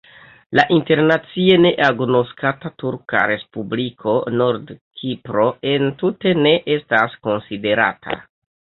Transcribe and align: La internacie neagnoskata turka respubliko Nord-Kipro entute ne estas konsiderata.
La 0.59 0.63
internacie 0.75 1.57
neagnoskata 1.65 2.71
turka 2.85 3.23
respubliko 3.33 4.17
Nord-Kipro 4.41 5.49
entute 5.77 6.37
ne 6.45 6.59
estas 6.81 7.19
konsiderata. 7.29 8.23